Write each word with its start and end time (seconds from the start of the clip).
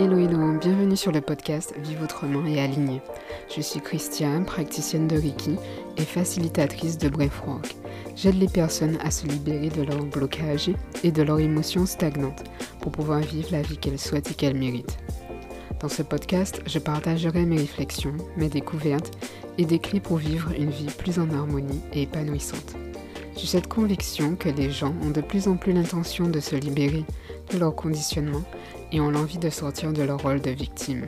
Hello 0.00 0.16
hello, 0.16 0.56
bienvenue 0.60 0.96
sur 0.96 1.10
le 1.10 1.20
podcast 1.20 1.74
Vive 1.78 2.04
autrement 2.04 2.46
et 2.46 2.60
aligné. 2.60 3.02
Je 3.52 3.60
suis 3.60 3.80
Christiane, 3.80 4.44
praticienne 4.44 5.08
de 5.08 5.16
Reiki 5.16 5.56
et 5.96 6.04
facilitatrice 6.04 6.98
de 6.98 7.08
Breathwork. 7.08 7.74
J'aide 8.14 8.38
les 8.38 8.46
personnes 8.46 8.96
à 9.02 9.10
se 9.10 9.26
libérer 9.26 9.70
de 9.70 9.82
leurs 9.82 10.04
blocages 10.04 10.70
et 11.02 11.10
de 11.10 11.22
leurs 11.24 11.40
émotions 11.40 11.84
stagnantes 11.84 12.44
pour 12.80 12.92
pouvoir 12.92 13.18
vivre 13.18 13.48
la 13.50 13.62
vie 13.62 13.76
qu'elles 13.76 13.98
souhaitent 13.98 14.30
et 14.30 14.34
qu'elles 14.34 14.56
méritent. 14.56 14.98
Dans 15.80 15.88
ce 15.88 16.02
podcast, 16.02 16.62
je 16.64 16.78
partagerai 16.78 17.44
mes 17.44 17.58
réflexions, 17.58 18.14
mes 18.36 18.48
découvertes 18.48 19.18
et 19.58 19.64
des 19.64 19.80
clés 19.80 19.98
pour 19.98 20.18
vivre 20.18 20.52
une 20.56 20.70
vie 20.70 20.92
plus 20.96 21.18
en 21.18 21.28
harmonie 21.30 21.80
et 21.92 22.02
épanouissante. 22.02 22.76
J'ai 23.36 23.46
cette 23.48 23.66
conviction 23.66 24.36
que 24.36 24.48
les 24.48 24.70
gens 24.70 24.94
ont 25.02 25.10
de 25.10 25.20
plus 25.22 25.48
en 25.48 25.56
plus 25.56 25.72
l'intention 25.72 26.28
de 26.28 26.38
se 26.38 26.54
libérer 26.54 27.04
de 27.52 27.58
leur 27.58 27.74
conditionnement 27.74 28.42
et 28.92 29.00
ont 29.00 29.10
l'envie 29.10 29.38
de 29.38 29.50
sortir 29.50 29.92
de 29.92 30.02
leur 30.02 30.22
rôle 30.22 30.40
de 30.40 30.50
victime. 30.50 31.06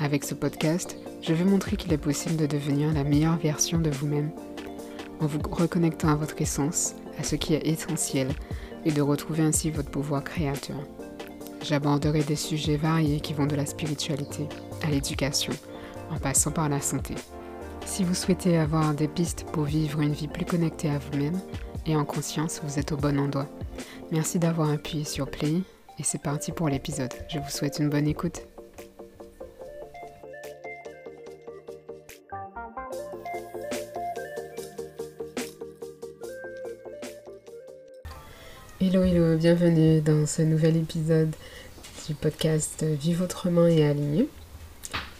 Avec 0.00 0.24
ce 0.24 0.34
podcast, 0.34 0.96
je 1.22 1.32
veux 1.32 1.44
montrer 1.44 1.76
qu'il 1.76 1.92
est 1.92 1.98
possible 1.98 2.36
de 2.36 2.46
devenir 2.46 2.92
la 2.92 3.04
meilleure 3.04 3.36
version 3.36 3.78
de 3.78 3.90
vous-même 3.90 4.30
en 5.20 5.26
vous 5.26 5.40
reconnectant 5.50 6.08
à 6.08 6.14
votre 6.14 6.40
essence, 6.40 6.94
à 7.18 7.22
ce 7.22 7.36
qui 7.36 7.54
est 7.54 7.66
essentiel 7.66 8.28
et 8.84 8.92
de 8.92 9.02
retrouver 9.02 9.42
ainsi 9.42 9.70
votre 9.70 9.90
pouvoir 9.90 10.22
créateur. 10.22 10.76
J'aborderai 11.62 12.22
des 12.22 12.36
sujets 12.36 12.76
variés 12.76 13.20
qui 13.20 13.34
vont 13.34 13.46
de 13.46 13.56
la 13.56 13.66
spiritualité 13.66 14.48
à 14.82 14.90
l'éducation, 14.90 15.52
en 16.10 16.18
passant 16.18 16.52
par 16.52 16.68
la 16.68 16.80
santé. 16.80 17.14
Si 17.84 18.04
vous 18.04 18.14
souhaitez 18.14 18.58
avoir 18.58 18.94
des 18.94 19.08
pistes 19.08 19.46
pour 19.52 19.64
vivre 19.64 20.00
une 20.00 20.12
vie 20.12 20.28
plus 20.28 20.44
connectée 20.44 20.90
à 20.90 20.98
vous-même 20.98 21.40
et 21.86 21.96
en 21.96 22.04
conscience, 22.04 22.60
vous 22.62 22.78
êtes 22.78 22.92
au 22.92 22.96
bon 22.96 23.18
endroit. 23.18 23.48
Merci 24.12 24.38
d'avoir 24.38 24.70
appuyé 24.70 25.04
sur 25.04 25.28
Play 25.28 25.62
et 25.98 26.02
c'est 26.02 26.20
parti 26.20 26.52
pour 26.52 26.68
l'épisode. 26.68 27.12
Je 27.28 27.38
vous 27.38 27.50
souhaite 27.50 27.78
une 27.78 27.88
bonne 27.88 28.06
écoute. 28.06 28.42
Hello 38.80 39.02
hello, 39.02 39.36
bienvenue 39.36 40.00
dans 40.00 40.26
ce 40.26 40.42
nouvel 40.42 40.76
épisode 40.76 41.34
du 42.06 42.14
podcast 42.14 42.84
Vive 42.84 43.22
autrement 43.22 43.66
et 43.66 43.84
aligné. 43.84 44.28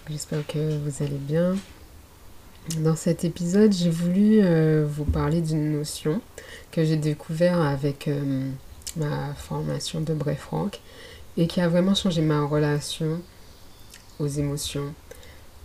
J'espère 0.08 0.46
que 0.46 0.78
vous 0.78 1.02
allez 1.02 1.18
bien. 1.18 1.56
Dans 2.80 2.96
cet 2.96 3.24
épisode, 3.24 3.72
j'ai 3.72 3.90
voulu 3.90 4.40
euh, 4.42 4.86
vous 4.88 5.04
parler 5.04 5.40
d'une 5.40 5.72
notion 5.72 6.20
que 6.70 6.84
j'ai 6.84 6.96
découvert 6.96 7.60
avec 7.60 8.08
euh, 8.08 8.50
ma 8.96 9.34
formation 9.34 10.00
de 10.00 10.14
Franck 10.34 10.80
et 11.36 11.46
qui 11.46 11.60
a 11.60 11.68
vraiment 11.68 11.94
changé 11.94 12.22
ma 12.22 12.44
relation 12.44 13.20
aux 14.18 14.26
émotions, 14.26 14.94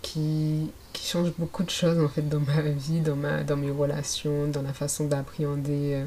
qui, 0.01 0.71
qui 0.93 1.07
change 1.07 1.31
beaucoup 1.37 1.63
de 1.63 1.69
choses 1.69 1.99
en 1.99 2.09
fait 2.09 2.27
dans 2.27 2.41
ma 2.41 2.61
vie, 2.61 2.99
dans, 2.99 3.15
ma, 3.15 3.43
dans 3.43 3.55
mes 3.55 3.71
relations, 3.71 4.47
dans 4.47 4.61
la 4.61 4.73
façon 4.73 5.05
d'appréhender 5.05 5.95
euh, 5.95 6.05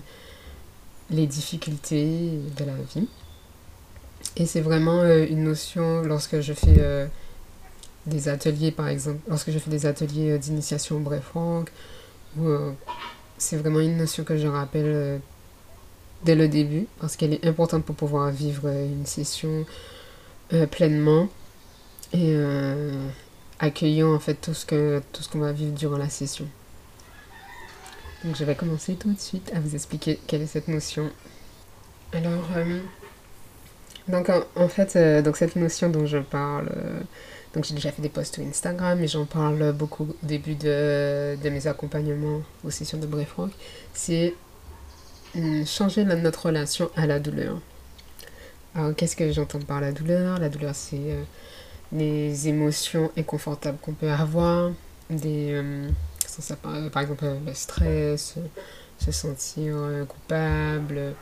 les 1.10 1.26
difficultés 1.26 2.38
de 2.56 2.64
la 2.64 2.76
vie. 2.94 3.08
Et 4.36 4.46
c'est 4.46 4.60
vraiment 4.60 5.00
euh, 5.00 5.26
une 5.28 5.44
notion 5.44 6.02
lorsque 6.02 6.40
je 6.40 6.52
fais 6.52 6.76
euh, 6.78 7.06
des 8.06 8.28
ateliers, 8.28 8.70
par 8.70 8.88
exemple, 8.88 9.20
lorsque 9.28 9.50
je 9.50 9.58
fais 9.58 9.70
des 9.70 9.86
ateliers 9.86 10.38
d'initiation 10.38 10.96
au 10.96 11.64
où 12.36 12.48
c'est 13.38 13.56
vraiment 13.56 13.78
une 13.78 13.96
notion 13.96 14.24
que 14.24 14.36
je 14.36 14.48
rappelle 14.48 15.20
dès 16.24 16.34
le 16.34 16.48
début 16.48 16.86
parce 17.00 17.16
qu'elle 17.16 17.34
est 17.34 17.46
importante 17.46 17.84
pour 17.84 17.94
pouvoir 17.94 18.30
vivre 18.30 18.68
une 18.68 19.06
session 19.06 19.64
euh, 20.52 20.66
pleinement 20.66 21.28
et 22.12 22.32
euh, 22.34 23.08
accueillant 23.58 24.14
en 24.14 24.18
fait 24.18 24.34
tout 24.34 24.54
ce 24.54 24.66
que 24.66 25.02
tout 25.12 25.22
ce 25.22 25.28
qu'on 25.28 25.38
va 25.38 25.52
vivre 25.52 25.72
durant 25.72 25.98
la 25.98 26.08
session. 26.08 26.46
Donc 28.24 28.36
je 28.36 28.44
vais 28.44 28.54
commencer 28.54 28.94
tout 28.94 29.12
de 29.12 29.20
suite 29.20 29.52
à 29.54 29.60
vous 29.60 29.74
expliquer 29.74 30.18
quelle 30.26 30.42
est 30.42 30.46
cette 30.46 30.68
notion. 30.68 31.10
Alors 32.12 32.48
euh, 32.56 32.80
donc 34.08 34.30
en, 34.56 34.68
fait 34.68 35.22
donc 35.22 35.36
cette 35.36 35.56
notion 35.56 35.88
dont 35.88 36.06
je 36.06 36.18
parle 36.18 36.70
donc 37.54 37.64
j'ai 37.64 37.74
déjà 37.74 37.90
fait 37.90 38.02
des 38.02 38.10
posts 38.10 38.34
sur 38.34 38.44
Instagram 38.44 39.02
et 39.02 39.08
j'en 39.08 39.24
parle 39.24 39.72
beaucoup 39.72 40.04
au 40.04 40.26
début 40.26 40.54
de, 40.54 41.36
de 41.42 41.48
mes 41.50 41.66
accompagnements 41.66 42.42
aux 42.64 42.70
sessions 42.70 42.98
de 42.98 43.24
Frank 43.24 43.50
c'est 43.94 44.34
Hmm, 45.34 45.64
changer 45.64 46.04
notre 46.04 46.46
relation 46.46 46.90
à 46.94 47.06
la 47.06 47.18
douleur. 47.18 47.60
Alors, 48.76 48.94
qu'est-ce 48.94 49.16
que 49.16 49.32
j'entends 49.32 49.58
par 49.58 49.80
la 49.80 49.90
douleur? 49.90 50.38
La 50.38 50.48
douleur, 50.48 50.76
c'est 50.76 50.96
euh, 50.96 51.24
les 51.92 52.46
émotions 52.46 53.10
inconfortables 53.16 53.78
qu'on 53.78 53.94
peut 53.94 54.10
avoir, 54.10 54.70
des, 55.10 55.48
euh, 55.50 55.88
par, 56.92 57.02
exemple 57.02 57.24
le 57.44 57.52
stress, 57.52 58.36
se 58.98 59.10
sentir 59.10 59.74
euh, 59.76 60.04
coupable, 60.04 61.14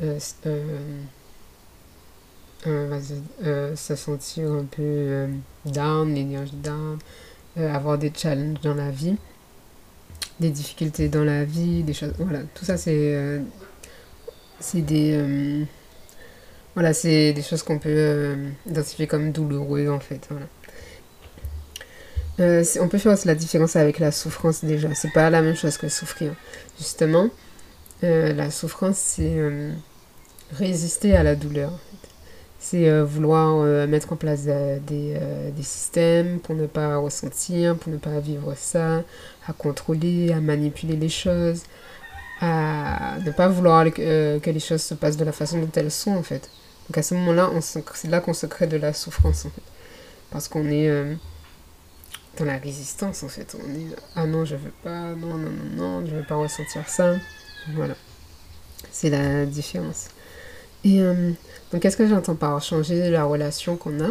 se 0.00 0.34
sentir 3.94 4.50
un 4.50 4.64
peu 4.64 5.28
down, 5.64 6.12
l'énergie 6.12 6.56
down, 6.56 6.98
avoir 7.56 7.98
des 7.98 8.12
challenges 8.12 8.60
dans 8.62 8.74
la 8.74 8.90
vie 8.90 9.16
des 10.40 10.50
difficultés 10.50 11.08
dans 11.08 11.24
la 11.24 11.44
vie, 11.44 11.82
des 11.82 11.94
choses. 11.94 12.12
Voilà, 12.18 12.40
tout 12.54 12.64
ça, 12.64 12.76
c'est. 12.76 12.96
Euh, 12.96 13.40
c'est 14.58 14.80
des. 14.80 15.12
Euh, 15.14 15.64
voilà, 16.74 16.92
c'est 16.94 17.32
des 17.32 17.42
choses 17.42 17.62
qu'on 17.62 17.78
peut 17.78 17.88
euh, 17.90 18.48
identifier 18.66 19.06
comme 19.06 19.32
douloureuses, 19.32 19.90
en 19.90 20.00
fait. 20.00 20.28
Voilà. 20.30 20.46
on 22.80 22.88
peut 22.88 22.98
faire 22.98 23.12
aussi 23.12 23.26
la 23.26 23.34
différence 23.34 23.76
avec 23.76 23.98
la 23.98 24.10
souffrance 24.12 24.64
déjà. 24.64 24.94
C'est 24.94 25.12
pas 25.12 25.28
la 25.30 25.42
même 25.42 25.56
chose 25.56 25.76
que 25.76 25.88
souffrir. 25.88 26.32
Justement, 26.78 27.28
la 28.02 28.50
souffrance, 28.50 28.96
c'est 28.96 29.36
résister 30.52 31.14
à 31.14 31.22
la 31.22 31.36
douleur. 31.36 31.78
C'est 32.62 33.02
vouloir 33.02 33.64
mettre 33.88 34.12
en 34.12 34.16
place 34.16 34.44
des, 34.44 34.78
des, 34.86 35.62
systèmes 35.62 36.40
pour 36.40 36.54
ne 36.54 36.66
pas 36.66 36.98
ressentir, 36.98 37.74
pour 37.76 37.90
ne 37.90 37.96
pas 37.96 38.20
vivre 38.20 38.54
ça, 38.54 39.02
à 39.46 39.52
contrôler, 39.54 40.30
à 40.32 40.40
manipuler 40.40 40.96
les 40.96 41.08
choses, 41.08 41.62
à 42.40 43.18
ne 43.24 43.30
pas 43.30 43.48
vouloir 43.48 43.86
euh, 43.98 44.40
que 44.40 44.50
les 44.50 44.60
choses 44.60 44.82
se 44.82 44.94
passent 44.94 45.16
de 45.16 45.24
la 45.24 45.32
façon 45.32 45.60
dont 45.60 45.70
elles 45.76 45.90
sont 45.90 46.12
en 46.12 46.22
fait. 46.22 46.50
Donc 46.88 46.98
à 46.98 47.02
ce 47.02 47.14
moment-là, 47.14 47.50
c'est 47.60 48.08
là 48.08 48.20
qu'on 48.20 48.32
se 48.32 48.46
crée 48.46 48.66
de 48.66 48.76
la 48.76 48.92
souffrance 48.92 49.44
en 49.44 49.50
fait. 49.50 49.62
Parce 50.30 50.48
qu'on 50.48 50.66
est 50.66 50.88
euh, 50.88 51.14
dans 52.38 52.46
la 52.46 52.56
résistance 52.56 53.22
en 53.22 53.28
fait. 53.28 53.54
On 53.62 53.74
est 53.74 53.94
ah 54.16 54.26
non, 54.26 54.44
je 54.44 54.56
veux 54.56 54.72
pas, 54.82 55.14
non, 55.14 55.36
non, 55.36 55.50
non, 55.50 56.00
non, 56.00 56.06
je 56.06 56.16
veux 56.16 56.24
pas 56.24 56.36
ressentir 56.36 56.88
ça. 56.88 57.14
Voilà. 57.74 57.94
C'est 58.90 59.10
la 59.10 59.44
différence. 59.44 60.08
Et 60.84 61.00
euh, 61.00 61.32
donc 61.72 61.82
qu'est-ce 61.82 61.96
que 61.96 62.08
j'entends 62.08 62.34
par 62.34 62.60
changer 62.62 63.10
la 63.10 63.24
relation 63.24 63.76
qu'on 63.76 64.00
a 64.00 64.10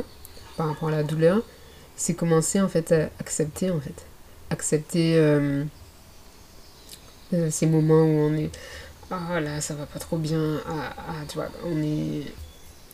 par 0.58 0.68
rapport 0.68 0.90
à 0.90 0.92
la 0.92 1.04
douleur? 1.04 1.42
C'est 1.96 2.14
commencer 2.14 2.62
en 2.62 2.70
fait 2.70 2.92
à 2.92 3.10
accepter 3.20 3.72
en 3.72 3.80
fait. 3.80 4.06
Accepter 4.50 5.18
euh, 5.18 5.64
euh, 7.34 7.50
ces 7.52 7.66
moments 7.66 8.04
où 8.04 8.30
on 8.30 8.34
est 8.36 8.52
ah 9.12 9.40
là 9.40 9.60
ça 9.62 9.74
va 9.74 9.86
pas 9.86 10.00
trop 10.00 10.18
bien. 10.18 10.62
Ah, 10.68 10.94
ah 10.98 11.26
tu 11.28 11.36
vois 11.36 11.50
on 11.66 11.82
est 11.82 12.26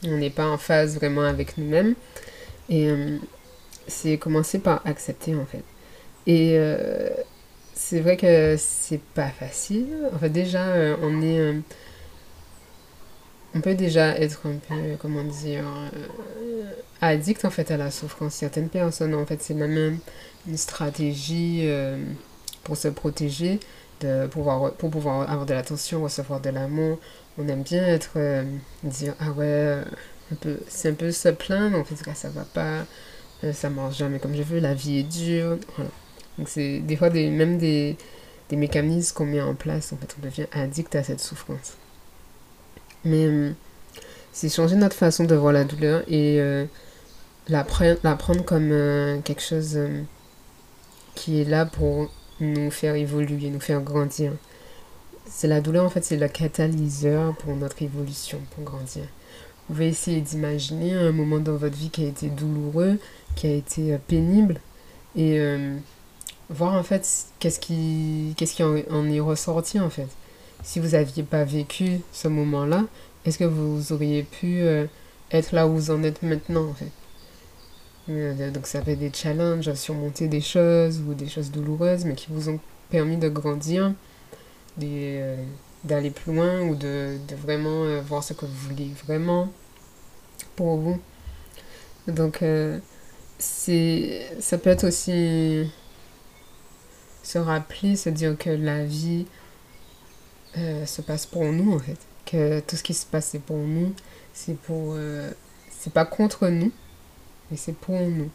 on 0.06 0.18
n'est 0.18 0.30
pas 0.30 0.48
en 0.48 0.58
phase 0.58 0.96
vraiment 0.96 1.24
avec 1.24 1.58
nous-mêmes 1.58 1.96
et 2.70 2.90
c'est 3.88 4.18
commencer 4.18 4.60
par 4.60 4.82
accepter 4.86 5.36
en 5.36 5.46
fait. 5.46 5.64
Et 6.28 6.58
c'est 7.74 8.00
vrai 8.00 8.16
que 8.18 8.56
c'est 8.58 9.02
pas 9.02 9.30
facile. 9.30 9.88
En 10.14 10.20
fait 10.20 10.30
déjà 10.30 10.96
on 11.02 11.22
est 11.22 11.56
on 13.56 13.62
peut 13.62 13.74
déjà 13.76 14.18
être 14.20 14.42
un 14.46 14.58
peu 14.68 14.98
comment 15.00 15.24
dire 15.24 15.64
addict 17.02 17.46
en 17.46 17.50
fait 17.50 17.72
à 17.72 17.78
la 17.78 17.90
souffrance 17.90 18.36
certaines 18.36 18.70
personnes 18.70 19.16
en 19.16 19.26
fait 19.26 19.42
c'est 19.42 19.54
même 19.54 20.00
une 20.48 20.58
stratégie 20.58 21.62
euh, 21.64 21.98
pour 22.64 22.78
se 22.78 22.88
protéger, 22.88 23.60
de 24.02 24.28
pouvoir, 24.28 24.74
pour 24.74 24.90
pouvoir 24.90 25.30
avoir 25.30 25.46
de 25.46 25.54
l'attention, 25.54 26.04
recevoir 26.04 26.40
de 26.42 26.50
l'amour. 26.50 27.00
On 27.38 27.48
aime 27.48 27.64
bien 27.64 27.86
être, 27.86 28.12
euh, 28.18 28.44
dire, 28.84 29.14
ah 29.20 29.32
ouais, 29.32 29.46
euh, 29.46 29.84
c'est 30.68 30.90
un 30.90 30.94
peu 30.94 31.12
se 31.12 31.30
plaindre, 31.30 31.78
en 31.78 31.84
fait, 31.84 31.96
ça 32.14 32.30
va 32.30 32.44
pas, 32.44 32.86
ça 33.54 33.70
marche 33.70 33.98
jamais 33.98 34.20
comme 34.20 34.36
je 34.36 34.44
veux, 34.44 34.60
la 34.60 34.74
vie 34.74 35.00
est 35.00 35.04
dure. 35.04 35.58
Donc 36.38 36.50
c'est 36.50 36.80
des 36.80 36.96
fois 36.96 37.10
des, 37.10 37.30
même 37.30 37.58
des, 37.58 37.98
des 38.50 38.56
mécanismes 38.56 39.16
qu'on 39.16 39.26
met 39.26 39.42
en 39.42 39.56
place, 39.56 39.94
en 39.94 39.98
fait, 39.98 40.16
on 40.20 40.26
devient 40.26 40.48
addict 40.52 40.96
à 40.96 41.04
cette 41.04 41.20
souffrance. 41.20 41.78
Mais 43.06 43.54
c'est 44.34 44.50
changer 44.50 44.76
notre 44.76 44.96
façon 44.96 45.24
de 45.24 45.36
voir 45.36 45.54
la 45.54 45.64
douleur 45.64 46.04
et 46.08 46.40
la, 47.48 47.64
prendre 47.64 48.44
comme 48.44 49.22
quelque 49.24 49.42
chose 49.42 49.80
qui 51.16 51.42
est 51.42 51.46
là 51.46 51.66
pour 51.66 52.10
nous 52.40 52.70
faire 52.70 52.96
évoluer, 52.96 53.50
nous 53.50 53.60
faire 53.60 53.82
grandir. 53.82 54.34
C'est 55.28 55.48
la 55.48 55.62
douleur, 55.62 55.86
en 55.86 55.90
fait, 55.90 56.04
c'est 56.04 56.18
le 56.18 56.28
catalyseur 56.28 57.36
pour 57.38 57.56
notre 57.56 57.82
évolution, 57.82 58.40
pour 58.52 58.64
grandir. 58.64 59.04
vous 59.68 59.74
pouvez 59.74 59.88
essayer 59.88 60.22
d'imaginer 60.22 60.94
un 60.94 61.12
moment 61.12 61.40
dans 61.40 61.56
votre 61.56 61.76
vie 61.76 61.90
qui 61.90 62.06
a 62.06 62.08
été 62.08 62.28
douloureux, 62.28 63.00
qui 63.36 63.48
a 63.48 63.52
été 63.52 63.94
euh, 63.94 63.98
pénible, 64.08 64.60
et 65.16 65.40
euh, 65.40 65.76
voir 66.50 66.74
en 66.74 66.84
fait 66.84 67.08
qu'est-ce 67.40 67.60
qui, 67.60 68.34
qu'est-ce 68.38 68.54
qui 68.54 68.64
en, 68.64 69.10
est 69.10 69.20
ressorti 69.20 69.80
en 69.80 69.90
fait. 69.90 70.08
Si 70.66 70.80
vous 70.80 70.90
n'aviez 70.90 71.22
pas 71.22 71.44
vécu 71.44 72.02
ce 72.12 72.28
moment-là, 72.28 72.86
est-ce 73.24 73.38
que 73.38 73.44
vous 73.44 73.94
auriez 73.94 74.24
pu 74.24 74.62
euh, 74.62 74.88
être 75.32 75.54
là 75.54 75.68
où 75.68 75.76
vous 75.76 75.92
en 75.92 76.02
êtes 76.02 76.24
maintenant 76.24 76.70
en 76.70 76.74
fait? 76.74 76.92
Donc 78.52 78.66
ça 78.66 78.82
fait 78.82 78.96
des 78.96 79.12
challenges 79.14 79.68
à 79.68 79.76
surmonter 79.76 80.28
des 80.28 80.42
choses 80.42 81.02
ou 81.08 81.14
des 81.14 81.28
choses 81.28 81.52
douloureuses 81.52 82.04
mais 82.04 82.16
qui 82.16 82.28
vous 82.32 82.50
ont 82.50 82.60
permis 82.90 83.18
de 83.18 83.30
grandir, 83.30 83.94
d'aller 84.78 86.10
plus 86.10 86.34
loin 86.34 86.62
ou 86.62 86.76
de, 86.76 87.18
de 87.28 87.36
vraiment 87.36 88.02
voir 88.02 88.24
ce 88.24 88.34
que 88.34 88.46
vous 88.46 88.70
voulez 88.70 88.90
vraiment 89.06 89.52
pour 90.56 90.78
vous. 90.78 91.00
Donc 92.08 92.44
c'est 93.38 94.22
ça 94.40 94.58
peut 94.58 94.72
être 94.72 94.88
aussi 94.88 95.70
se 97.24 97.38
rappeler, 97.38 97.96
se 97.96 98.10
dire 98.10 98.36
que 98.38 98.50
la 98.50 98.84
vie 98.84 99.26
euh, 100.58 100.86
se 100.86 101.02
passe 101.02 101.26
pour 101.26 101.44
nous 101.44 101.74
en 101.74 101.80
fait, 101.80 101.98
que 102.26 102.60
tout 102.62 102.76
ce 102.76 102.84
qui 102.84 102.94
se 102.94 103.06
passe 103.06 103.30
c'est 103.32 103.42
pour 103.42 103.58
nous, 103.58 103.94
c'est 104.34 104.58
pour 104.58 104.94
euh, 104.96 105.32
c'est 105.70 105.94
pas 105.94 106.06
contre 106.06 106.48
nous, 106.50 106.72
mais 107.50 107.58
c'est 107.58 107.76
pour 107.76 108.00
nous. 108.00 108.30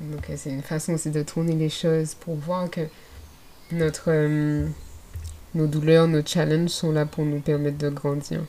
Donc 0.00 0.30
c'est 0.36 0.50
une 0.50 0.62
façon 0.62 0.94
aussi 0.94 1.10
de 1.10 1.22
tourner 1.22 1.54
les 1.54 1.70
choses 1.70 2.14
pour 2.14 2.34
voir 2.34 2.70
que 2.70 2.80
notre 3.72 4.08
euh, 4.08 4.66
nos 5.54 5.66
douleurs, 5.66 6.08
nos 6.08 6.24
challenges 6.24 6.70
sont 6.70 6.92
là 6.92 7.06
pour 7.06 7.24
nous 7.24 7.40
permettre 7.40 7.78
de 7.78 7.90
grandir. 7.90 8.42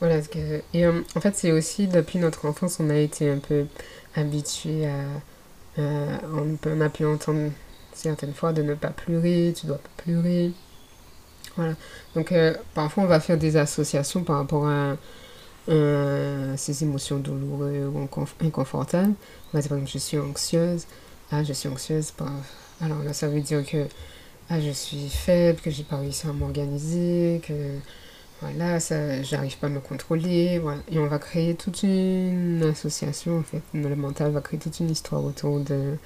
Voilà, 0.00 0.20
et 0.72 0.86
euh, 0.86 1.02
en 1.14 1.20
fait, 1.20 1.36
c'est 1.36 1.52
aussi 1.52 1.86
depuis 1.86 2.18
notre 2.18 2.46
enfance, 2.46 2.80
on 2.80 2.88
a 2.88 2.96
été 2.96 3.28
un 3.30 3.38
peu 3.38 3.66
habitué 4.14 4.86
à. 4.86 5.04
on, 5.78 6.56
peut, 6.56 6.80
a 6.80 6.88
pu 6.88 7.04
entendre 7.04 7.50
certaines 7.92 8.32
fois 8.32 8.54
de 8.54 8.62
ne 8.62 8.74
pas 8.74 8.88
pleurer, 8.88 9.52
tu 9.54 9.66
dois 9.66 9.76
pas 9.78 10.02
pleurer. 10.04 10.52
Donc, 12.14 12.32
euh, 12.32 12.54
parfois, 12.74 13.04
on 13.04 13.06
va 13.06 13.20
faire 13.20 13.38
des 13.38 13.56
associations 13.56 14.22
par 14.22 14.38
rapport 14.38 14.66
à, 14.66 14.96
ces 16.56 16.82
émotions 16.82 17.18
douloureuses 17.18 17.92
ou 17.94 18.08
inconfortables. 18.44 19.14
On 19.52 19.56
va 19.56 19.60
dire, 19.60 19.68
par 19.68 19.78
exemple, 19.78 19.92
je 19.92 19.98
suis 19.98 20.18
anxieuse. 20.18 20.86
Ah, 21.30 21.44
je 21.44 21.52
suis 21.52 21.68
anxieuse. 21.68 22.12
Alors 22.80 23.02
là, 23.04 23.12
ça 23.12 23.28
veut 23.28 23.40
dire 23.40 23.64
que 23.64 23.86
ah, 24.48 24.60
je 24.60 24.70
suis 24.70 25.08
faible, 25.08 25.60
que 25.60 25.70
j'ai 25.70 25.84
pas 25.84 25.98
réussi 25.98 26.26
à 26.26 26.32
m'organiser, 26.32 27.40
que 27.46 27.54
voilà, 28.40 28.80
ça, 28.80 29.22
j'arrive 29.22 29.58
pas 29.58 29.68
à 29.68 29.70
me 29.70 29.80
contrôler. 29.80 30.60
Et 30.90 30.98
on 30.98 31.06
va 31.06 31.18
créer 31.18 31.54
toute 31.54 31.82
une 31.84 32.62
association, 32.64 33.38
en 33.38 33.42
fait. 33.42 33.62
Le 33.74 33.94
mental 33.94 34.32
va 34.32 34.40
créer 34.40 34.58
toute 34.58 34.80
une 34.80 34.90
histoire 34.90 35.24
autour 35.24 35.60
de, 35.60 35.96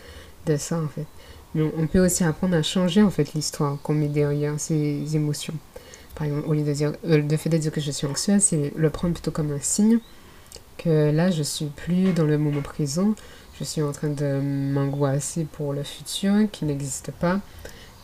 de 0.47 0.57
ça, 0.57 0.79
en 0.79 0.89
fait. 0.89 1.07
Mais 1.55 1.63
on, 1.77 1.87
peut 1.87 2.05
aussi 2.05 2.25
apprendre 2.25 2.57
à 2.57 2.63
changer, 2.63 3.03
en 3.03 3.11
fait, 3.11 3.33
l'histoire 3.35 3.79
qu'on 3.83 3.95
met 3.95 4.09
derrière 4.09 4.59
ces 4.59 5.15
émotions. 5.15 5.55
Par 6.17 6.27
exemple, 6.27 6.49
au 6.49 6.53
lieu 6.53 6.63
de 6.63 6.73
dire, 6.73 6.93
euh, 7.07 7.23
le 7.23 7.37
fait 7.37 7.49
de 7.49 7.59
dire 7.59 7.71
que 7.71 7.81
je 7.81 7.91
suis 7.91 8.07
anxieuse, 8.07 8.43
c'est 8.43 8.73
le 8.75 8.91
prendre 8.91 9.15
plutôt 9.15 9.31
comme 9.31 9.53
un 9.53 9.61
signe 9.61 9.99
que 10.79 11.11
là, 11.11 11.31
je 11.31 11.43
suis 11.43 11.67
plus 11.67 12.13
dans 12.13 12.25
le 12.25 12.39
moment 12.39 12.63
présent, 12.63 13.15
je 13.59 13.65
suis 13.65 13.83
en 13.83 13.93
train 13.93 14.09
de 14.09 14.41
m'angoisser 14.41 15.45
pour 15.45 15.73
le 15.73 15.85
futur 15.85 16.51
qui 16.51 16.65
n'existe 16.65 17.13
pas. 17.13 17.41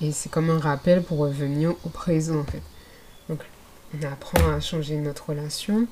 Et 0.00 0.12
c'est 0.12 0.30
comme 0.30 0.48
un 0.50 0.58
rappel 0.58 1.02
pour 1.02 1.18
revenir 1.18 1.74
au 1.84 1.88
présent, 1.88 2.38
en 2.38 2.44
fait. 2.44 2.62
Donc, 3.28 3.40
on 3.94 4.06
apprend 4.06 4.52
à 4.52 4.60
changer 4.60 4.96
notre 4.96 5.30
relation 5.30 5.86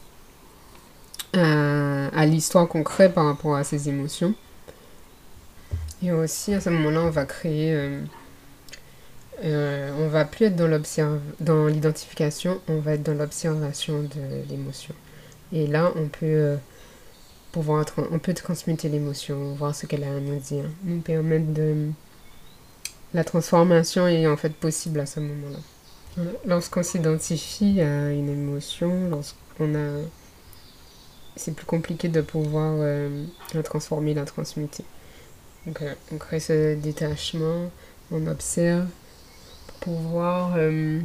euh, 1.36 2.08
à, 2.12 2.26
l'histoire 2.26 2.68
qu'on 2.68 2.82
crée 2.82 3.10
par 3.10 3.26
rapport 3.26 3.54
à 3.54 3.64
ces 3.64 3.88
émotions. 3.88 4.34
Et 6.02 6.12
aussi, 6.12 6.54
à 6.54 6.60
ce 6.60 6.70
moment-là, 6.70 7.02
on 7.02 7.10
va 7.10 7.24
créer... 7.24 7.74
Euh, 7.74 8.00
euh, 9.44 9.92
on 10.00 10.08
va 10.08 10.24
plus 10.24 10.46
être 10.46 10.56
dans, 10.56 11.66
l'identification, 11.66 12.60
on 12.66 12.80
va 12.80 12.94
être 12.94 13.04
dans 13.04 13.14
l'observation 13.14 14.02
de 14.02 14.50
l'émotion. 14.50 14.94
Et 15.52 15.68
là, 15.68 15.92
on 15.94 16.08
peut 16.08 16.56
pouvoir 17.52 17.86
on 18.10 18.18
peut 18.18 18.34
transmuter 18.34 18.88
l'émotion, 18.88 19.54
voir 19.54 19.76
ce 19.76 19.86
qu'elle 19.86 20.02
a 20.02 20.08
à 20.08 20.20
nous 20.20 20.40
dire, 20.40 20.64
nous 20.82 21.00
permettre 21.00 21.52
de 21.52 21.92
la 23.14 23.24
transformation 23.24 24.06
est 24.06 24.26
en 24.26 24.36
fait 24.36 24.54
possible 24.54 25.00
à 25.00 25.06
ce 25.06 25.20
moment-là. 25.20 26.24
Lorsqu'on 26.46 26.82
s'identifie 26.82 27.80
à 27.80 28.10
une 28.10 28.28
émotion, 28.28 29.08
lorsqu'on 29.08 29.74
a. 29.74 30.00
C'est 31.36 31.54
plus 31.54 31.66
compliqué 31.66 32.08
de 32.08 32.20
pouvoir 32.20 32.74
euh, 32.80 33.24
la 33.54 33.62
transformer, 33.62 34.12
la 34.12 34.24
transmuter. 34.24 34.84
Donc, 35.66 35.82
euh, 35.82 35.94
on 36.12 36.18
crée 36.18 36.40
ce 36.40 36.74
détachement, 36.74 37.70
on 38.10 38.26
observe 38.26 38.86
pour 39.66 39.96
pouvoir 39.96 40.54
euh, 40.56 41.00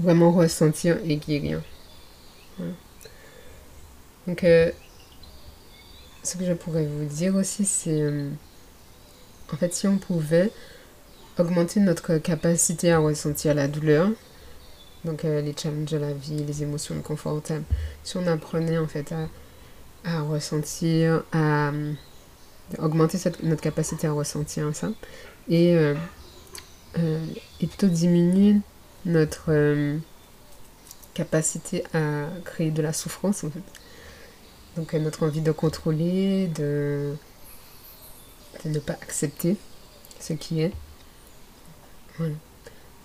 vraiment 0.00 0.32
ressentir 0.32 0.98
et 1.04 1.16
guérir. 1.16 1.62
Donc, 4.26 4.40
ce 4.40 6.36
que 6.36 6.44
je 6.44 6.52
pourrais 6.52 6.84
vous 6.84 7.04
dire 7.04 7.36
aussi, 7.36 7.64
c'est. 7.64 8.02
en 9.52 9.56
fait, 9.56 9.72
si 9.72 9.86
on 9.86 9.98
pouvait 9.98 10.50
augmenter 11.38 11.80
notre 11.80 12.16
capacité 12.18 12.92
à 12.92 12.98
ressentir 12.98 13.54
la 13.54 13.68
douleur, 13.68 14.10
donc 15.06 15.24
euh, 15.24 15.40
les 15.40 15.54
challenges 15.56 15.90
de 15.90 15.98
la 15.98 16.12
vie, 16.12 16.44
les 16.44 16.62
émotions 16.62 16.96
inconfortables. 16.96 17.64
Si 18.02 18.16
on 18.16 18.26
apprenait 18.26 18.78
en 18.78 18.86
fait 18.86 19.14
à, 20.04 20.20
ressentir, 20.22 21.22
à, 21.32 21.70
augmenter 22.78 23.18
notre 23.42 23.62
capacité 23.62 24.06
à 24.06 24.12
ressentir 24.12 24.74
ça, 24.74 24.90
et, 25.48 25.76
euh, 25.76 25.94
euh, 26.98 27.20
diminuer 27.82 28.56
notre 29.04 29.96
capacité 31.14 31.84
à 31.94 32.26
créer 32.44 32.70
de 32.70 32.82
la 32.82 32.92
souffrance 32.92 33.44
en 33.44 33.50
fait. 33.50 33.62
Donc 34.76 34.92
notre 34.92 35.24
envie 35.24 35.40
de 35.40 35.52
contrôler, 35.52 36.48
de, 36.48 37.14
ne 38.64 38.78
pas 38.78 38.94
accepter 38.94 39.56
ce 40.20 40.32
qui 40.32 40.60
est. 40.60 40.72
Voilà. 42.18 42.34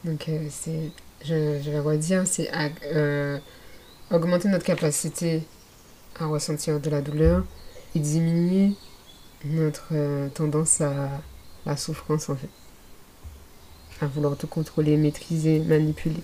Donc, 0.03 0.27
euh, 0.29 0.47
c'est, 0.49 0.91
je, 1.23 1.61
je, 1.63 1.69
vais 1.69 1.79
redire, 1.79 2.25
c'est 2.25 2.49
euh, 2.93 3.37
augmenter 4.09 4.49
notre 4.49 4.65
capacité 4.65 5.43
à 6.19 6.25
ressentir 6.25 6.79
de 6.79 6.89
la 6.89 7.01
douleur 7.01 7.43
et 7.95 7.99
diminuer 7.99 8.73
notre 9.45 9.89
euh, 9.93 10.29
tendance 10.29 10.81
à 10.81 11.09
la 11.65 11.77
souffrance, 11.77 12.29
en 12.29 12.35
fait. 12.35 12.49
À 14.01 14.07
vouloir 14.07 14.35
tout 14.35 14.47
contrôler, 14.47 14.97
maîtriser, 14.97 15.59
manipuler. 15.59 16.23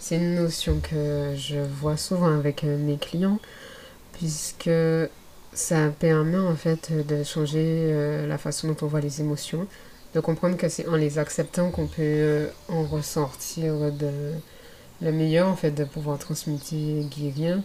C'est 0.00 0.16
une 0.16 0.34
notion 0.34 0.80
que 0.80 1.34
je 1.36 1.58
vois 1.58 1.96
souvent 1.96 2.36
avec 2.36 2.62
mes 2.62 2.98
clients, 2.98 3.40
puisque 4.12 4.70
ça 5.52 5.88
permet 5.98 6.38
en 6.38 6.54
fait 6.54 6.92
de 6.92 7.24
changer 7.24 8.26
la 8.26 8.38
façon 8.38 8.68
dont 8.68 8.76
on 8.82 8.86
voit 8.86 9.00
les 9.00 9.20
émotions, 9.20 9.66
de 10.14 10.20
comprendre 10.20 10.56
que 10.56 10.68
c'est 10.68 10.86
en 10.88 10.96
les 10.96 11.18
acceptant 11.18 11.70
qu'on 11.70 11.86
peut 11.86 12.02
euh, 12.02 12.48
en 12.68 12.84
ressortir 12.84 13.92
de 13.92 14.32
le 15.00 15.12
meilleur, 15.12 15.48
en 15.48 15.56
fait, 15.56 15.70
de 15.70 15.84
pouvoir 15.84 16.18
transmuter, 16.18 17.06
guérir. 17.10 17.62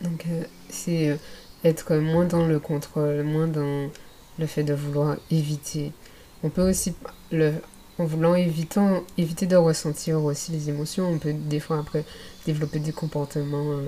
Donc, 0.00 0.24
euh, 0.30 0.44
c'est 0.70 1.10
euh, 1.10 1.16
être 1.64 1.96
moins 1.96 2.24
dans 2.24 2.46
le 2.46 2.58
contrôle, 2.58 3.22
moins 3.22 3.46
dans 3.46 3.90
le 4.38 4.46
fait 4.46 4.62
de 4.62 4.74
vouloir 4.74 5.16
éviter. 5.30 5.92
On 6.42 6.48
peut 6.48 6.68
aussi, 6.68 6.94
le, 7.30 7.52
en 7.98 8.04
voulant 8.04 8.34
évitant, 8.34 9.02
éviter 9.18 9.46
de 9.46 9.56
ressentir 9.56 10.22
aussi 10.24 10.52
les 10.52 10.68
émotions, 10.68 11.08
on 11.08 11.18
peut 11.18 11.34
des 11.34 11.60
fois 11.60 11.78
après 11.78 12.04
développer 12.46 12.78
des 12.78 12.92
comportements 12.92 13.80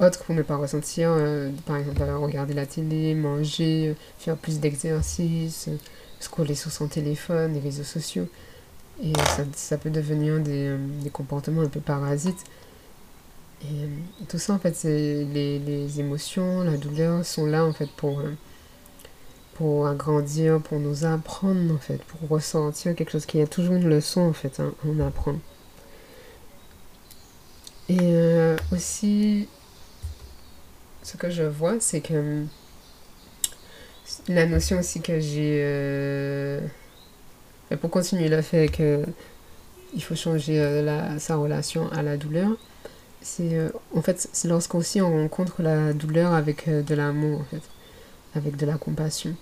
autre 0.00 0.24
pour 0.24 0.34
ne 0.34 0.42
pas 0.42 0.56
ressentir, 0.56 1.10
euh, 1.10 1.50
par 1.66 1.76
exemple 1.76 2.02
regarder 2.02 2.54
la 2.54 2.66
télé, 2.66 3.14
manger, 3.14 3.88
euh, 3.88 3.94
faire 4.18 4.36
plus 4.36 4.60
d'exercice, 4.60 5.68
euh, 5.68 5.76
scroller 6.20 6.54
sur 6.54 6.70
son 6.70 6.88
téléphone, 6.88 7.54
les 7.54 7.60
réseaux 7.60 7.84
sociaux. 7.84 8.28
Et 9.02 9.12
ça, 9.14 9.44
ça 9.54 9.78
peut 9.78 9.90
devenir 9.90 10.38
des, 10.38 10.76
des, 11.02 11.10
comportements 11.10 11.62
un 11.62 11.68
peu 11.68 11.80
parasites. 11.80 12.44
Et 13.70 14.26
tout 14.28 14.38
ça, 14.38 14.52
en 14.52 14.58
fait, 14.58 14.74
c'est 14.74 15.24
les, 15.24 15.58
les, 15.58 16.00
émotions, 16.00 16.62
la 16.64 16.76
douleur 16.76 17.24
sont 17.24 17.46
là, 17.46 17.64
en 17.64 17.72
fait, 17.72 17.88
pour, 17.96 18.22
pour 19.54 19.86
agrandir, 19.86 20.60
pour 20.60 20.78
nous 20.80 21.04
apprendre, 21.04 21.74
en 21.74 21.78
fait, 21.78 22.02
pour 22.04 22.28
ressentir 22.28 22.94
quelque 22.94 23.12
chose 23.12 23.26
qui 23.26 23.40
a 23.40 23.46
toujours 23.46 23.74
une 23.74 23.88
leçon, 23.88 24.20
en 24.20 24.32
fait, 24.32 24.60
hein, 24.60 24.74
on 24.86 25.00
apprend. 25.00 25.36
Et 27.88 28.54
aussi, 28.72 29.48
ce 31.02 31.16
que 31.16 31.30
je 31.30 31.42
vois, 31.42 31.80
c'est 31.80 32.00
que 32.00 32.44
la 34.28 34.46
notion 34.46 34.78
aussi 34.78 35.00
que 35.00 35.20
j'ai... 35.20 35.60
Euh, 35.62 36.60
pour 37.80 37.90
continuer 37.90 38.28
le 38.28 38.42
fait 38.42 38.68
que 38.68 39.04
il 39.94 40.02
faut 40.02 40.16
changer 40.16 40.82
la, 40.82 41.18
sa 41.18 41.36
relation 41.36 41.90
à 41.92 42.02
la 42.02 42.16
douleur, 42.16 42.50
c'est 43.24 43.70
en 43.94 44.02
fait 44.02 44.28
c'est 44.32 44.48
lorsqu'on 44.48 44.82
on 44.96 45.22
rencontre 45.22 45.62
la 45.62 45.92
douleur 45.92 46.32
avec 46.32 46.68
de 46.68 46.94
l'amour 46.94 47.40
en 47.40 47.44
fait, 47.44 47.62
avec 48.34 48.56
de 48.56 48.66
la 48.66 48.78
compassion. 48.78 49.34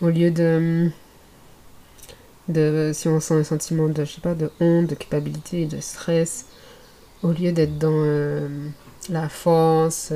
Au 0.00 0.08
lieu 0.08 0.30
de 0.30 0.90
de 2.48 2.90
si 2.92 3.08
on 3.08 3.20
sent 3.20 3.34
un 3.34 3.44
sentiment 3.44 3.88
de 3.88 4.04
je 4.04 4.12
sais 4.14 4.20
pas 4.20 4.34
de 4.34 4.50
honte, 4.60 4.88
de 4.88 4.94
culpabilité, 4.94 5.66
de 5.66 5.80
stress, 5.80 6.46
au 7.22 7.32
lieu 7.32 7.52
d'être 7.52 7.78
dans 7.78 8.48
la 9.08 9.28
force, 9.28 10.12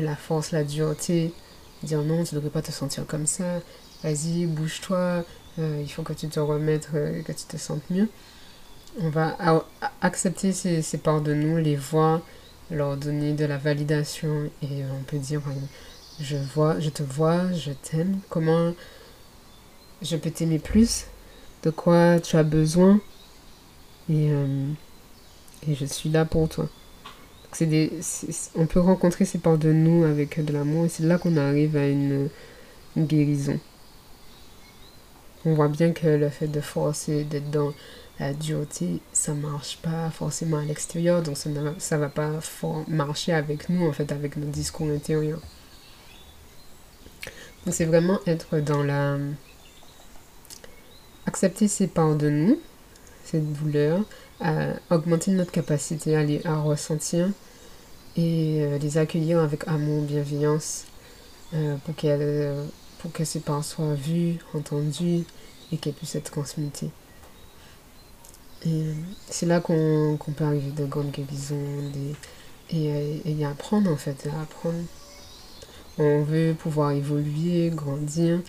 la 0.00 0.16
force, 0.16 0.52
la 0.52 0.64
dureté, 0.64 1.32
dire 1.82 2.02
non, 2.02 2.24
tu 2.24 2.34
devrais 2.34 2.50
pas 2.50 2.62
te 2.62 2.72
sentir 2.72 3.06
comme 3.06 3.26
ça, 3.26 3.60
vas-y, 4.02 4.46
bouge-toi, 4.46 5.24
euh, 5.58 5.80
il 5.80 5.90
faut 5.90 6.02
que 6.02 6.12
tu 6.12 6.28
te 6.28 6.40
remettes, 6.40 6.88
euh, 6.94 7.22
que 7.22 7.32
tu 7.32 7.44
te 7.44 7.56
sentes 7.56 7.88
mieux. 7.90 8.08
On 9.00 9.08
va 9.08 9.36
accepter 10.00 10.52
ces, 10.52 10.82
ces, 10.82 10.98
parts 10.98 11.22
de 11.22 11.32
nous, 11.34 11.56
les 11.56 11.76
voir, 11.76 12.20
leur 12.70 12.96
donner 12.96 13.32
de 13.32 13.44
la 13.44 13.56
validation 13.56 14.50
et 14.62 14.82
euh, 14.82 14.88
on 15.00 15.02
peut 15.04 15.18
dire 15.18 15.42
je 16.20 16.36
vois, 16.36 16.78
je 16.78 16.90
te 16.90 17.02
vois, 17.02 17.52
je 17.52 17.72
t'aime, 17.72 18.18
comment 18.28 18.74
je 20.02 20.16
peux 20.16 20.30
t'aimer 20.30 20.58
plus, 20.58 21.06
de 21.62 21.70
quoi 21.70 22.20
tu 22.20 22.36
as 22.36 22.42
besoin? 22.42 23.00
Et, 24.10 24.28
et 25.68 25.74
je 25.74 25.84
suis 25.84 26.10
là 26.10 26.24
pour 26.24 26.48
toi. 26.48 26.68
Des, 27.60 27.92
on 28.56 28.66
peut 28.66 28.80
rencontrer 28.80 29.24
ces 29.26 29.38
parts 29.38 29.58
de 29.58 29.72
nous 29.72 30.04
avec 30.04 30.42
de 30.42 30.52
l'amour 30.52 30.86
et 30.86 30.88
c'est 30.88 31.02
là 31.02 31.18
qu'on 31.18 31.36
arrive 31.36 31.76
à 31.76 31.86
une, 31.86 32.28
guérison. 32.96 33.58
On 35.44 35.54
voit 35.54 35.68
bien 35.68 35.92
que 35.92 36.06
le 36.06 36.30
fait 36.30 36.48
de 36.48 36.60
forcer, 36.60 37.24
d'être 37.24 37.50
dans 37.50 37.72
la 38.22 38.34
dureté, 38.34 39.00
ça 39.12 39.34
marche 39.34 39.78
pas 39.78 40.10
forcément 40.10 40.58
à 40.58 40.64
l'extérieur, 40.64 41.22
donc 41.22 41.36
ça 41.36 41.50
ne 41.50 41.72
ça 41.78 41.98
va 41.98 42.08
pas 42.08 42.30
marcher 42.88 43.32
avec 43.32 43.68
nous, 43.68 43.86
en 43.88 43.92
fait, 43.92 44.12
avec 44.12 44.36
notre 44.36 44.52
discours 44.52 44.88
intérieur. 44.88 45.40
Donc 47.64 47.74
c'est 47.74 47.84
vraiment 47.84 48.20
être 48.26 48.60
dans 48.60 48.82
la... 48.82 49.18
Accepter 51.26 51.68
ces 51.68 51.88
parts 51.88 52.16
de 52.16 52.30
nous, 52.30 52.60
cette 53.24 53.52
douleur, 53.52 54.00
augmenter 54.90 55.32
notre 55.32 55.52
capacité 55.52 56.16
à, 56.16 56.22
les, 56.22 56.40
ressentir 56.40 57.28
et 58.16 58.62
euh, 58.62 58.78
les 58.78 58.98
accueillir 58.98 59.38
avec 59.38 59.66
amour, 59.68 60.02
bienveillance 60.02 60.84
euh, 61.54 61.76
pour, 61.84 61.94
qu'elle, 61.94 62.54
pour 62.98 63.12
que 63.12 63.24
ces 63.24 63.40
parents 63.40 63.62
soient 63.62 63.94
vus, 63.94 64.38
entendus 64.54 65.24
et 65.70 65.76
qu'elles 65.76 65.94
puissent 65.94 66.16
être 66.16 66.30
transmises. 66.30 66.90
Euh, 68.66 68.94
c'est 69.28 69.46
là 69.46 69.60
qu'on, 69.60 70.18
peut 70.36 70.44
arriver 70.44 70.70
de 70.70 70.86
grandes 70.86 71.10
guérisons 71.10 71.56
et, 72.70 73.20
et, 73.24 73.44
apprendre 73.44 73.90
en 73.90 73.96
fait, 73.96 74.28
apprendre. 74.40 74.84
On 75.98 76.22
veut 76.22 76.54
pouvoir 76.58 76.92
évoluer, 76.92 77.70
grandir, 77.70 78.40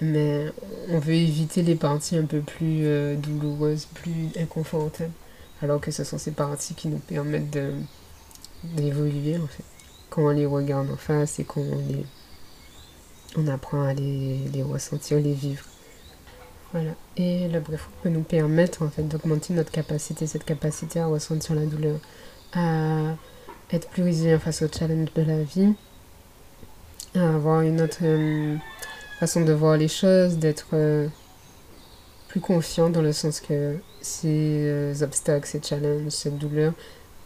mais 0.00 0.52
on 0.88 0.98
veut 0.98 1.14
éviter 1.14 1.62
les 1.62 1.74
parties 1.74 2.16
un 2.16 2.24
peu 2.24 2.40
plus 2.40 2.84
douloureuses, 3.16 3.86
plus 3.86 4.30
inconfortables, 4.38 5.12
alors 5.60 5.80
que 5.80 5.90
ce 5.90 6.04
sont 6.04 6.16
ces 6.16 6.30
parties 6.30 6.74
qui 6.74 6.88
nous 6.88 7.00
permettent 7.00 7.58
d'évoluer 8.64 9.36
en 9.36 9.46
fait. 9.46 9.64
Quand 10.10 10.22
on 10.22 10.30
les 10.30 10.46
regarde 10.46 10.90
en 10.90 10.96
face 10.96 11.38
et 11.38 11.44
qu'on 11.44 11.82
on 13.36 13.46
apprend 13.46 13.82
à 13.82 13.94
les, 13.94 14.38
les, 14.52 14.62
ressentir, 14.62 15.18
les 15.18 15.34
vivre. 15.34 15.64
Voilà. 16.72 16.90
Et 17.16 17.48
le 17.48 17.60
bref 17.60 17.88
peut 18.02 18.10
nous 18.10 18.22
permettre 18.22 18.82
en 18.82 18.90
fait 18.90 19.02
d'augmenter 19.02 19.54
notre 19.54 19.70
capacité, 19.70 20.26
cette 20.26 20.44
capacité 20.44 21.00
à 21.00 21.06
ressentir 21.06 21.54
la 21.54 21.64
douleur, 21.64 21.98
à 22.52 23.14
être 23.72 23.88
plus 23.88 24.02
résilient 24.02 24.38
face 24.38 24.62
aux 24.62 24.68
challenges 24.68 25.12
de 25.14 25.22
la 25.22 25.42
vie, 25.42 25.74
à 27.14 27.34
avoir 27.34 27.62
une 27.62 27.80
autre 27.80 27.98
euh, 28.02 28.56
façon 29.18 29.42
de 29.42 29.52
voir 29.52 29.78
les 29.78 29.88
choses, 29.88 30.36
d'être 30.36 30.68
euh, 30.74 31.08
plus 32.28 32.40
confiant 32.40 32.90
dans 32.90 33.02
le 33.02 33.12
sens 33.12 33.40
que 33.40 33.78
ces 34.02 34.66
euh, 34.66 34.94
obstacles, 35.00 35.46
ces 35.46 35.62
challenges, 35.62 36.10
cette 36.10 36.38
douleur, 36.38 36.74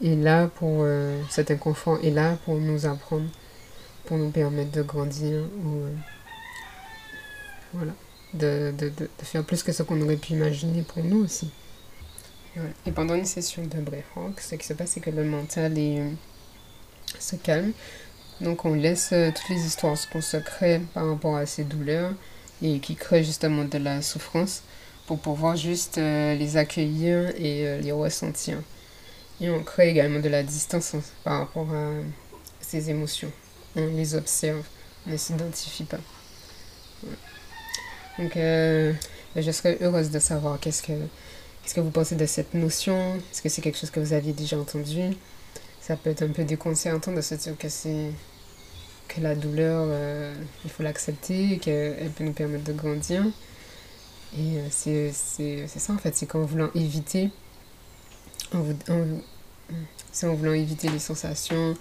est 0.03 0.17
là 0.17 0.49
pour 0.49 0.85
cet 1.31 1.53
inconfort 1.53 2.01
est 2.03 2.11
là 2.11 2.37
pour 2.45 2.57
nous 2.57 2.87
apprendre, 2.87 3.29
pour 4.05 4.19
nous 4.19 4.31
permettre 4.31 4.73
de 4.73 4.83
grandir 4.83 5.43
ou 5.65 5.83
voilà, 7.73 7.93
de, 8.35 8.73
de, 8.77 8.89
de, 8.89 9.09
faire 9.23 9.45
plus 9.45 9.63
que 9.63 9.73
ce 9.73 9.83
qu'on 9.83 10.01
aurait 10.01 10.17
pu 10.17 10.33
imaginer 10.33 10.83
pour 10.83 11.03
nous 11.05 11.25
aussi. 11.25 11.51
Et 12.87 12.93
pendant 12.93 13.15
une 13.15 13.25
session 13.25 13.63
de 13.65 13.81
bref 13.81 14.05
ce 14.41 14.55
qui 14.57 14.67
se 14.67 14.75
passe, 14.75 14.91
c'est 14.91 15.01
que 15.01 15.11
le 15.11 15.25
mental 15.25 15.75
euh, 15.77 16.11
se 17.19 17.37
calme. 17.37 17.73
Donc 18.41 18.65
on 18.65 18.75
laisse 18.75 19.15
toutes 19.35 19.49
les 19.49 19.65
histoires 19.65 19.97
qu'on 20.11 20.21
se 20.21 20.37
crée 20.37 20.81
par 20.93 21.09
rapport 21.09 21.37
à 21.37 21.47
ces 21.47 21.65
douleurs 21.65 22.13
et 22.61 22.79
qui 22.81 22.97
créent 22.97 23.25
justement 23.25 23.65
de 23.65 23.79
la 23.79 24.03
souffrance 24.03 24.63
pour 25.07 25.19
pouvoir 25.19 25.57
juste 25.57 25.97
les 25.97 26.57
accueillir 26.57 27.31
et 27.37 27.81
les 27.81 27.93
ressentir. 27.93 28.59
Et 29.41 29.51
on 29.51 29.63
crée 29.63 29.91
également 29.91 30.21
de 30.21 30.29
la 30.29 30.43
distance 30.43 30.95
par 31.25 31.41
rapport 31.41 31.73
à 31.73 31.91
ces 32.61 32.91
émotions. 32.91 33.31
On 33.75 33.87
les 33.87 34.15
observe, 34.15 34.65
on 35.07 35.11
ne 35.11 35.17
s'identifie 35.17 35.85
pas. 35.85 35.99
Donc, 38.19 38.37
euh, 38.37 38.93
je 39.37 39.51
serais 39.51 39.79
heureuse 39.81 40.11
de 40.11 40.19
savoir 40.19 40.61
qu'est-ce 40.61 40.83
que, 40.83 40.93
que 41.75 41.81
vous 41.81 41.91
pensez 41.91 42.15
de 42.15 42.27
cette 42.27 42.55
notion. 42.55 43.17
Est-ce 43.17 43.43
que 43.43 43.49
c'est 43.49 43.63
quelque 43.63 43.79
chose 43.79 43.91
que 43.91 44.01
vous 44.01 44.13
aviez 44.13 44.33
déjà 44.33 44.59
entendu? 44.59 45.17
Ça 45.81 45.97
peut 45.97 46.11
être 46.11 46.23
un 46.23 46.29
peu 46.29 46.45
déconcertant 46.45 47.13
de 47.13 47.21
se 47.21 47.35
dire 47.35 47.57
que 47.59 47.69
c'est 47.69 48.11
que 49.09 49.21
la 49.21 49.35
douleur, 49.35 49.87
euh, 49.89 50.35
il 50.65 50.71
faut 50.71 50.83
l'accepter, 50.83 51.59
qu'elle 51.59 52.11
peut 52.11 52.25
nous 52.25 52.33
permettre 52.33 52.65
de 52.65 52.73
grandir. 52.73 53.25
Et 54.39 54.59
euh, 54.59 54.69
c'est, 54.71 55.13
ça 55.67 55.93
en 55.93 55.99
fait, 55.99 56.15
c'est 56.15 56.27
qu'en 56.27 56.43
voulant 56.43 56.71
éviter, 56.75 57.31
en, 58.53 58.63
voulant 60.35 60.53
éviter 60.53 60.89
les 60.89 60.99
sensations, 60.99 61.77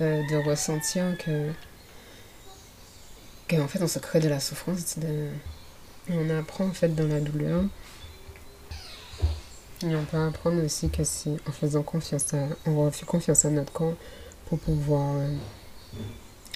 de 0.00 0.48
ressentir 0.48 1.16
que, 1.18 1.50
qu'en 3.48 3.68
fait 3.68 3.80
on 3.80 3.86
se 3.86 4.00
crée 4.00 4.18
de 4.18 4.28
la 4.28 4.40
souffrance. 4.40 4.96
On 6.10 6.30
apprend 6.30 6.66
en 6.66 6.72
fait 6.72 6.94
dans 6.94 7.06
la 7.06 7.20
douleur. 7.20 7.64
Et 9.84 9.96
on 9.96 10.04
peut 10.04 10.16
apprendre 10.16 10.64
aussi 10.64 10.90
que 10.90 11.02
c'est 11.02 11.36
en 11.48 11.52
faisant 11.52 11.82
confiance 11.82 12.32
à, 12.34 12.46
on 12.66 12.84
refait 12.84 13.04
confiance 13.04 13.44
à 13.44 13.50
notre 13.50 13.72
corps 13.72 13.94
pour 14.46 14.58
pouvoir 14.60 15.16
euh, 15.16 15.34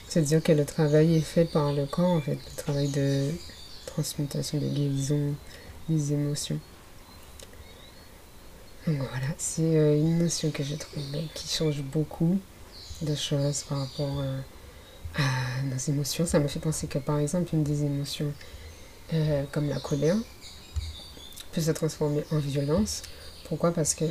se 0.09 0.21
dire 0.21 0.43
que 0.43 0.53
le 0.53 0.65
travail 0.65 1.17
est 1.17 1.23
fait 1.23 1.45
par 1.45 1.73
le 1.73 1.87
corps 1.87 2.11
en 2.11 2.21
fait, 2.21 2.35
le 2.37 2.63
travail 2.63 2.89
de 2.89 3.33
transmutation, 3.87 4.59
de 4.59 4.69
guérison 4.69 5.35
des 5.89 6.13
émotions. 6.13 6.61
Voilà, 8.87 9.27
c'est 9.39 9.77
euh, 9.77 9.97
une 9.97 10.19
notion 10.19 10.53
que 10.53 10.63
je 10.63 10.77
trouve 10.77 11.03
qui 11.35 11.49
change 11.49 11.83
beaucoup 11.83 12.39
de 13.03 13.15
choses 13.17 13.65
par 13.65 13.79
rapport 13.79 14.21
euh, 14.21 14.41
à 15.17 15.63
nos 15.65 15.77
émotions. 15.77 16.25
Ça 16.25 16.39
me 16.39 16.47
fait 16.47 16.61
penser 16.61 16.87
que 16.87 16.99
par 16.99 17.19
exemple, 17.19 17.53
une 17.55 17.65
des 17.65 17.83
émotions 17.83 18.33
euh, 19.15 19.45
comme 19.53 19.69
la 19.69 19.79
colère 19.81 20.17
peut 21.53 21.61
se 21.61 21.71
transformer 21.71 22.25
en 22.33 22.39
violence. 22.39 23.03
Pourquoi? 23.49 23.73
Parce 23.73 23.95
que 23.95 24.05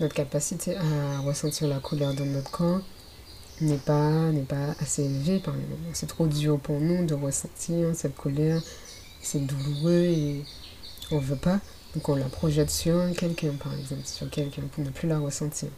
notre 0.00 0.14
capacité 0.14 0.76
à 0.76 1.20
ressentir 1.20 1.68
la 1.68 1.78
colère 1.78 2.14
dans 2.14 2.26
notre 2.26 2.50
corps 2.50 2.80
n'est 3.60 3.76
pas, 3.76 4.30
pas 4.48 4.74
assez 4.80 5.04
élevée 5.04 5.38
par. 5.38 5.54
C'est 5.92 6.06
trop 6.06 6.26
dur 6.26 6.58
pour 6.60 6.80
nous 6.80 7.06
de 7.06 7.14
ressentir 7.14 7.94
cette 7.94 8.16
colère. 8.16 8.60
C'est 9.20 9.44
douloureux 9.44 10.04
et 10.04 10.44
on 11.10 11.16
ne 11.16 11.20
veut 11.20 11.36
pas. 11.36 11.60
Donc 11.94 12.08
on 12.08 12.16
la 12.16 12.28
projette 12.28 12.70
sur 12.70 13.00
quelqu'un, 13.16 13.52
par 13.52 13.74
exemple, 13.74 14.02
sur 14.04 14.28
quelqu'un, 14.30 14.62
pour 14.72 14.84
ne 14.84 14.90
plus 14.90 15.08
la 15.08 15.18
ressentir. 15.18 15.68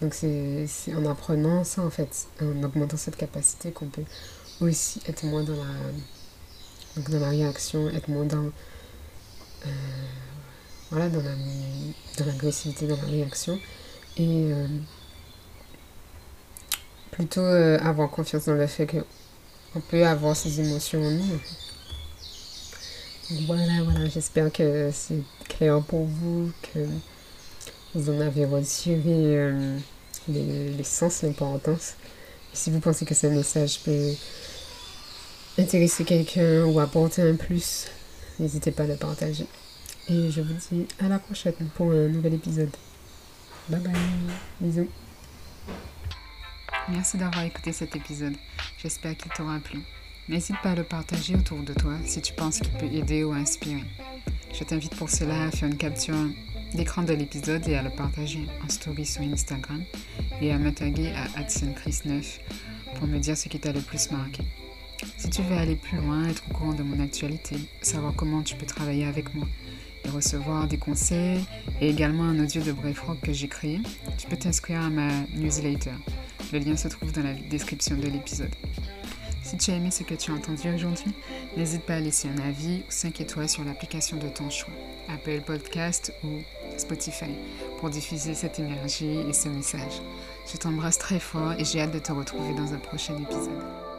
Donc 0.00 0.14
c'est 0.14 0.66
en 0.96 1.06
apprenant 1.06 1.62
ça, 1.64 1.82
en 1.82 1.90
fait, 1.90 2.26
en 2.40 2.62
augmentant 2.62 2.96
cette 2.96 3.16
capacité 3.16 3.70
qu'on 3.70 3.86
peut 3.86 4.04
aussi 4.60 5.00
être 5.06 5.24
moins 5.24 5.44
dans 5.44 5.54
la, 5.54 5.92
dans 6.96 7.20
la 7.20 7.28
réaction, 7.30 7.88
être 7.90 8.08
moins 8.08 8.24
dans, 8.24 8.50
euh, 9.66 9.70
voilà, 10.90 11.08
dans 11.08 11.22
l'agressivité, 12.26 12.86
dans, 12.86 12.96
dans, 12.96 13.02
la 13.02 13.08
réaction. 13.08 13.58
Et 14.18 14.52
euh, 14.52 14.66
plutôt 17.12 17.40
euh, 17.40 17.78
avoir 17.80 18.10
confiance 18.10 18.46
dans 18.46 18.54
le 18.54 18.66
fait 18.66 18.86
qu'on 18.86 19.80
peut 19.80 20.04
avoir 20.04 20.36
ces 20.36 20.60
émotions 20.60 21.02
en 21.02 21.10
nous. 21.10 21.40
Voilà, 23.46 23.82
voilà, 23.84 24.06
j'espère 24.08 24.52
que 24.52 24.90
c'est 24.92 25.22
clair 25.48 25.80
pour 25.82 26.04
vous, 26.04 26.50
que 26.74 26.80
vous 27.94 28.10
en 28.10 28.20
avez 28.20 28.44
retiré 28.44 29.02
euh, 29.08 29.78
l'essence, 30.28 31.22
l'importance. 31.22 31.94
Et 32.52 32.56
si 32.56 32.70
vous 32.70 32.80
pensez 32.80 33.04
que 33.06 33.14
ce 33.14 33.26
message 33.28 33.80
peut 33.80 34.10
intéresser 35.58 36.04
quelqu'un 36.04 36.64
ou 36.64 36.80
apporter 36.80 37.22
un 37.22 37.36
plus, 37.36 37.88
n'hésitez 38.38 38.70
pas 38.70 38.84
à 38.84 38.86
le 38.86 38.96
partager. 38.96 39.46
Et 40.08 40.30
je 40.30 40.40
vous 40.40 40.54
dis 40.54 40.86
à 40.98 41.08
la 41.08 41.18
prochaine 41.18 41.54
pour 41.74 41.92
un 41.92 42.08
nouvel 42.08 42.34
épisode. 42.34 42.70
Bye 43.68 43.80
bye. 43.80 43.92
Bisous. 44.60 44.88
Merci 46.88 47.16
d'avoir 47.16 47.44
écouté 47.44 47.72
cet 47.72 47.94
épisode. 47.94 48.34
J'espère 48.78 49.16
qu'il 49.16 49.30
t'aura 49.32 49.60
plu. 49.60 49.80
N'hésite 50.28 50.56
pas 50.62 50.70
à 50.70 50.74
le 50.74 50.84
partager 50.84 51.36
autour 51.36 51.62
de 51.62 51.72
toi 51.72 51.96
si 52.04 52.20
tu 52.20 52.32
penses 52.32 52.58
qu'il 52.58 52.72
peut 52.72 52.92
aider 52.92 53.22
ou 53.22 53.32
inspirer. 53.32 53.84
Je 54.52 54.64
t'invite 54.64 54.94
pour 54.96 55.08
cela 55.08 55.44
à 55.44 55.50
faire 55.50 55.68
une 55.68 55.76
capture 55.76 56.14
d'écran 56.74 57.02
de 57.02 57.12
l'épisode 57.12 57.66
et 57.68 57.76
à 57.76 57.82
le 57.82 57.90
partager 57.90 58.46
en 58.64 58.68
story 58.68 59.06
sur 59.06 59.22
Instagram 59.22 59.82
et 60.40 60.52
à 60.52 60.58
me 60.58 60.72
taguer 60.72 61.12
à 61.12 61.26
AdsonChris9 61.40 62.40
pour 62.96 63.06
me 63.06 63.18
dire 63.18 63.36
ce 63.36 63.48
qui 63.48 63.60
t'a 63.60 63.72
le 63.72 63.80
plus 63.80 64.10
marqué. 64.10 64.42
Si 65.16 65.30
tu 65.30 65.42
veux 65.42 65.56
aller 65.56 65.76
plus 65.76 65.96
loin, 65.98 66.28
être 66.28 66.42
au 66.50 66.54
courant 66.54 66.72
de 66.72 66.82
mon 66.82 67.00
actualité, 67.00 67.56
savoir 67.80 68.14
comment 68.14 68.42
tu 68.42 68.56
peux 68.56 68.66
travailler 68.66 69.04
avec 69.04 69.34
moi 69.34 69.46
et 70.04 70.08
recevoir 70.08 70.66
des 70.66 70.78
conseils 70.78 71.44
et 71.80 71.88
également 71.88 72.24
un 72.24 72.38
audio 72.40 72.62
de 72.62 72.72
Brave 72.72 73.00
Rock 73.06 73.20
que 73.22 73.32
j'ai 73.32 73.48
créé, 73.48 73.80
tu 74.18 74.26
peux 74.26 74.36
t'inscrire 74.36 74.80
à 74.80 74.90
ma 74.90 75.08
newsletter. 75.34 75.92
Le 76.52 76.58
lien 76.58 76.76
se 76.76 76.88
trouve 76.88 77.12
dans 77.12 77.22
la 77.22 77.34
description 77.34 77.96
de 77.96 78.08
l'épisode. 78.08 78.54
Si 79.42 79.56
tu 79.56 79.70
as 79.70 79.74
aimé 79.74 79.90
ce 79.90 80.02
que 80.02 80.14
tu 80.14 80.30
as 80.30 80.34
entendu 80.34 80.72
aujourd'hui, 80.74 81.12
n'hésite 81.56 81.82
pas 81.82 81.96
à 81.96 82.00
laisser 82.00 82.28
un 82.28 82.42
avis 82.42 82.82
ou 82.86 82.90
5 82.90 83.20
étoiles 83.20 83.48
sur 83.48 83.64
l'application 83.64 84.16
de 84.16 84.28
ton 84.28 84.48
choix, 84.50 84.72
Apple 85.08 85.40
Podcast 85.44 86.12
ou 86.24 86.38
Spotify, 86.78 87.30
pour 87.78 87.90
diffuser 87.90 88.34
cette 88.34 88.58
énergie 88.58 89.18
et 89.28 89.32
ce 89.32 89.48
message. 89.48 90.00
Je 90.50 90.56
t'embrasse 90.56 90.98
très 90.98 91.20
fort 91.20 91.52
et 91.58 91.64
j'ai 91.64 91.80
hâte 91.80 91.92
de 91.92 91.98
te 91.98 92.12
retrouver 92.12 92.54
dans 92.54 92.72
un 92.72 92.78
prochain 92.78 93.16
épisode. 93.18 93.91